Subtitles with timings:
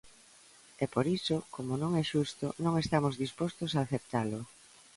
[0.83, 4.39] E, por iso, como non é xusto, non estamos dispostos a aceptalo.